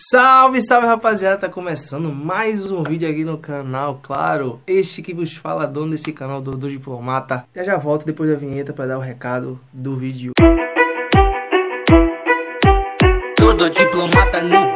[0.00, 5.34] Salve, salve rapaziada, tá começando mais um vídeo aqui no canal, claro, este que vos
[5.34, 7.44] fala, dono desse canal, Dodô Diplomata.
[7.52, 10.30] Já já volto depois da vinheta para dar o recado do vídeo.
[13.36, 14.67] Dodô Diplomata no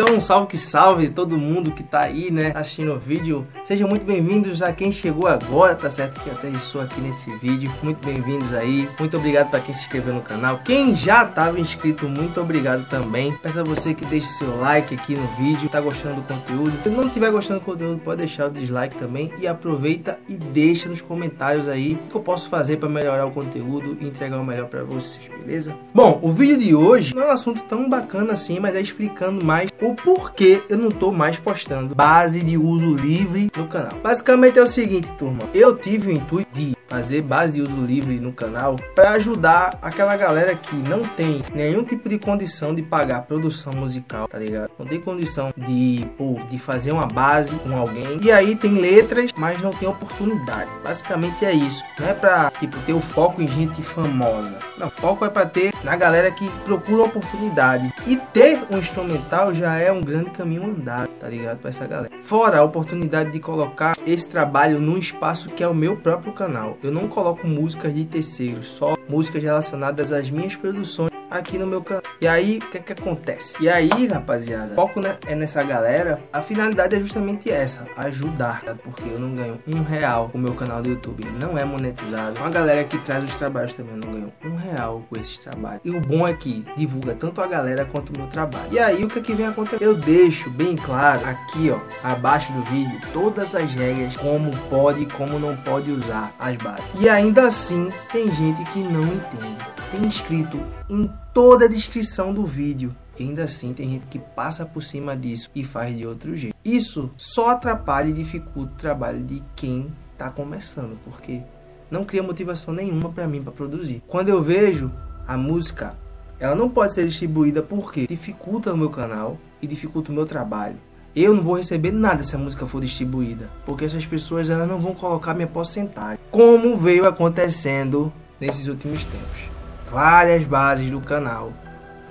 [0.00, 3.44] Então, salve que salve todo mundo que tá aí, né, assistindo o vídeo.
[3.64, 6.20] Sejam muito bem-vindos a quem chegou agora, tá certo?
[6.20, 7.68] Que aterrissou aqui nesse vídeo.
[7.82, 8.88] Muito bem-vindos aí.
[8.96, 10.60] Muito obrigado para quem se inscreveu no canal.
[10.64, 13.32] Quem já estava inscrito, muito obrigado também.
[13.42, 15.68] Peço a você que deixe seu like aqui no vídeo.
[15.68, 16.80] Tá gostando do conteúdo?
[16.80, 19.32] Se não estiver gostando do conteúdo, pode deixar o dislike também.
[19.40, 23.32] E aproveita e deixa nos comentários aí o que eu posso fazer para melhorar o
[23.32, 25.74] conteúdo e entregar o melhor para vocês, beleza?
[25.92, 29.44] Bom, o vídeo de hoje não é um assunto tão bacana assim, mas é explicando
[29.44, 33.92] mais o porquê eu não tô mais postando base de uso livre no canal.
[34.02, 35.40] Basicamente é o seguinte, turma.
[35.54, 40.16] Eu tive o intuito de fazer base de uso livre no canal para ajudar aquela
[40.16, 44.70] galera que não tem nenhum tipo de condição de pagar produção musical, tá ligado?
[44.78, 48.18] Não tem condição de, pô, de fazer uma base com alguém.
[48.22, 50.70] E aí tem letras, mas não tem oportunidade.
[50.82, 51.84] Basicamente é isso.
[51.98, 54.58] Não é pra, tipo, ter o foco em gente famosa.
[54.78, 57.92] Não, o foco é para ter na galera que procura oportunidade.
[58.06, 61.58] E ter um instrumental já é um grande caminho andado, tá ligado?
[61.58, 62.10] Para essa galera.
[62.24, 66.76] Fora a oportunidade de colocar esse trabalho num espaço que é o meu próprio canal.
[66.82, 71.82] Eu não coloco músicas de terceiros, só músicas relacionadas às minhas produções aqui no meu
[71.82, 72.02] canal.
[72.20, 73.62] E aí, o que é que acontece?
[73.62, 76.20] E aí, rapaziada, foco né, é nessa galera.
[76.32, 78.74] A finalidade é justamente essa, ajudar, tá?
[78.74, 82.40] porque eu não ganho um real com o meu canal do YouTube, não é monetizado.
[82.40, 85.80] Uma galera que traz os trabalhos também não ganho um real com esses trabalhos.
[85.84, 88.68] E o bom é que divulga tanto a galera quanto o meu trabalho.
[88.70, 89.82] E aí, o que é que vem acontecer?
[89.82, 95.06] Eu deixo bem claro aqui, ó, abaixo do vídeo, todas as regras, como pode e
[95.06, 96.84] como não pode usar as bases.
[97.00, 99.66] E ainda assim, tem gente que não entende.
[99.90, 102.92] Tem escrito em toda a descrição do vídeo.
[103.16, 106.56] E ainda assim tem gente que passa por cima disso e faz de outro jeito.
[106.64, 111.40] Isso só atrapalha e dificulta o trabalho de quem está começando, porque
[111.88, 114.02] não cria motivação nenhuma para mim para produzir.
[114.08, 114.90] Quando eu vejo
[115.28, 115.96] a música,
[116.40, 120.78] ela não pode ser distribuída porque dificulta o meu canal e dificulta o meu trabalho.
[121.14, 124.80] Eu não vou receber nada se a música for distribuída, porque essas pessoas elas não
[124.80, 129.47] vão colocar minha porcentagem, como veio acontecendo nesses últimos tempos
[129.90, 131.52] várias bases do canal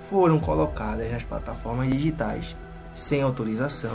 [0.09, 2.55] foram colocadas nas plataformas digitais
[2.95, 3.93] sem autorização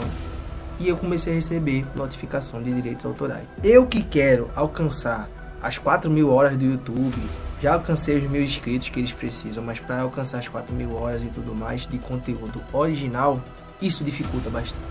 [0.79, 3.45] e eu comecei a receber notificação de direitos autorais.
[3.63, 5.29] Eu que quero alcançar
[5.61, 7.17] as 4 mil horas do YouTube,
[7.61, 11.23] já alcancei os mil inscritos que eles precisam, mas para alcançar as 4 mil horas
[11.23, 13.41] e tudo mais de conteúdo original,
[13.81, 14.83] isso dificulta bastante.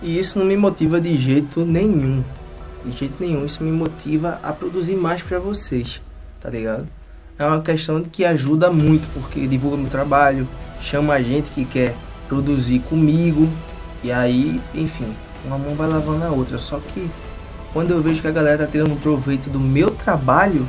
[0.00, 2.24] E isso não me motiva de jeito nenhum.
[2.84, 6.00] De jeito nenhum, isso me motiva a produzir mais para vocês,
[6.40, 6.88] tá ligado?
[7.38, 10.46] É uma questão de que ajuda muito, porque divulga meu trabalho,
[10.80, 11.94] chama a gente que quer
[12.28, 13.48] produzir comigo,
[14.02, 16.58] e aí, enfim, uma mão vai lavando a outra.
[16.58, 17.10] Só que
[17.72, 20.66] quando eu vejo que a galera tá tirando proveito do meu trabalho,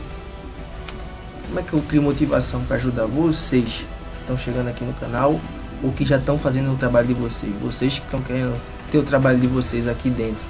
[1.47, 5.40] como é que eu crio motivação para ajudar vocês que estão chegando aqui no canal
[5.84, 8.59] ou que já estão fazendo o trabalho de vocês, vocês que estão querendo
[8.91, 10.41] ter o trabalho de vocês aqui dentro?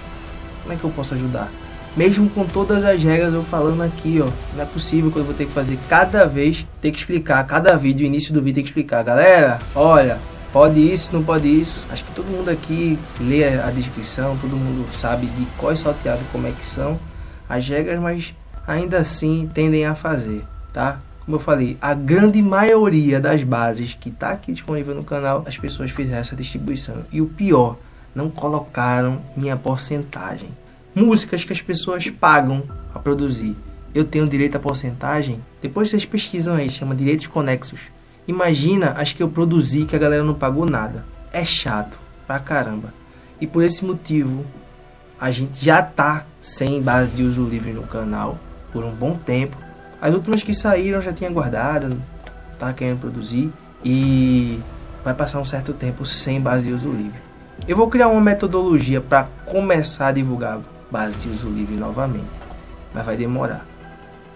[0.62, 1.50] Como é que eu posso ajudar?
[1.96, 4.28] Mesmo com todas as regras eu falando aqui, ó.
[4.56, 7.78] Não é possível que eu vou ter que fazer cada vez, ter que explicar, cada
[7.78, 9.04] vídeo, início do vídeo tem que explicar.
[9.04, 10.18] Galera, olha,
[10.52, 11.84] pode isso, não pode isso.
[11.92, 16.48] Acho que todo mundo aqui lê a descrição, todo mundo sabe de quais salteados como
[16.48, 17.00] é que são
[17.48, 18.34] as regras, mas
[18.66, 21.00] ainda assim tendem a fazer, tá?
[21.25, 25.58] Como eu falei, a grande maioria das bases que está aqui disponível no canal, as
[25.58, 27.06] pessoas fizeram essa distribuição.
[27.12, 27.78] E o pior,
[28.16, 30.50] não colocaram minha porcentagem
[30.96, 33.56] músicas que as pessoas pagam a produzir.
[33.94, 35.40] Eu tenho direito à porcentagem?
[35.62, 37.81] Depois vocês pesquisam aí, chama direitos conexos.
[38.28, 41.06] Imagina as que eu produzi que a galera não pagou nada.
[41.31, 42.94] É chato pra caramba.
[43.40, 44.46] E por esse motivo,
[45.20, 48.40] a gente já tá sem base de uso livre no canal
[48.72, 49.58] por um bom tempo.
[50.02, 52.01] As últimas que saíram já tinha guardado,
[52.57, 53.51] tá querendo produzir
[53.84, 54.60] e
[55.04, 57.22] vai passar um certo tempo sem base de uso livre.
[57.68, 60.60] Eu vou criar uma metodologia para começar a divulgar
[60.94, 62.30] base de uso livre novamente,
[62.94, 63.66] mas vai demorar.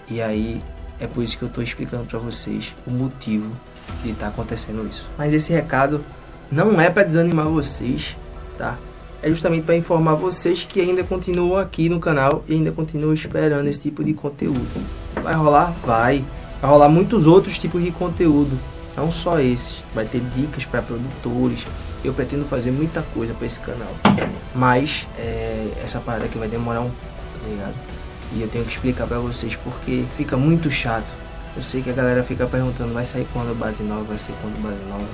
[0.09, 0.59] E aí
[0.99, 3.51] é por isso que eu estou explicando para vocês o motivo
[4.01, 5.05] que está acontecendo isso.
[5.15, 6.03] Mas esse recado
[6.51, 8.17] não é para desanimar vocês,
[8.57, 8.75] tá?
[9.21, 13.67] É justamente para informar vocês que ainda continuam aqui no canal e ainda continuam esperando
[13.67, 14.83] esse tipo de conteúdo.
[15.21, 15.75] Vai rolar?
[15.85, 16.25] Vai.
[16.59, 18.57] Vai rolar muitos outros tipos de conteúdo,
[18.95, 19.83] não só esses.
[19.93, 21.65] Vai ter dicas para produtores,
[22.07, 23.93] eu pretendo fazer muita coisa para esse canal.
[24.55, 27.75] Mas é, essa parada aqui vai demorar um, tá ligado?
[28.33, 31.07] E eu tenho que explicar para vocês porque fica muito chato
[31.55, 34.61] Eu sei que a galera fica perguntando, vai sair quando base nova, vai sair quando
[34.61, 35.07] base nova.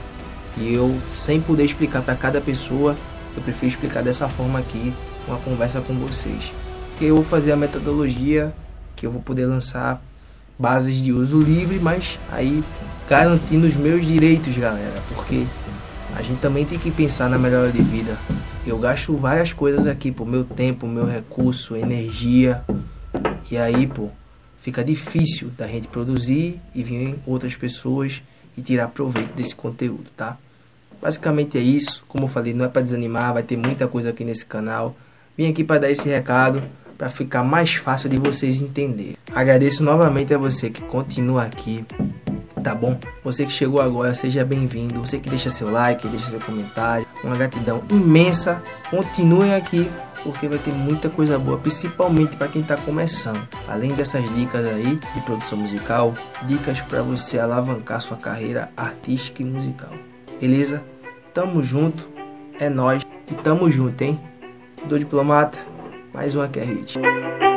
[0.57, 2.95] E eu, sem poder explicar para cada pessoa,
[3.35, 4.93] eu prefiro explicar dessa forma aqui,
[5.27, 6.51] uma conversa com vocês.
[6.99, 8.53] Eu vou fazer a metodologia,
[8.95, 10.01] que eu vou poder lançar
[10.59, 12.63] bases de uso livre, mas aí
[13.09, 15.45] garantindo os meus direitos, galera, porque
[16.15, 18.17] a gente também tem que pensar na melhora de vida.
[18.65, 22.63] Eu gasto várias coisas aqui, pô, meu tempo, meu recurso, energia.
[23.49, 24.09] E aí, pô,
[24.61, 28.21] fica difícil da gente produzir e vir outras pessoas
[28.57, 30.37] e tirar proveito desse conteúdo, tá?
[31.01, 32.03] Basicamente é isso.
[32.07, 34.95] Como eu falei, não é para desanimar, vai ter muita coisa aqui nesse canal.
[35.37, 36.63] Vim aqui para dar esse recado
[36.97, 39.17] para ficar mais fácil de vocês entenderem.
[39.33, 41.83] Agradeço novamente a você que continua aqui,
[42.63, 42.97] tá bom?
[43.23, 45.01] Você que chegou agora, seja bem-vindo.
[45.01, 47.05] Você que deixa seu like, deixa seu comentário.
[47.23, 48.63] Uma gratidão imensa.
[48.89, 49.89] Continuem aqui
[50.23, 53.45] porque vai ter muita coisa boa, principalmente para quem está começando.
[53.67, 56.13] Além dessas dicas aí de produção musical,
[56.43, 59.91] dicas para você alavancar sua carreira artística e musical.
[60.39, 60.83] Beleza?
[61.33, 62.07] Tamo junto,
[62.59, 64.19] é nós e tamo junto, hein?
[64.85, 65.57] Do diplomata,
[66.13, 67.52] mais uma que é.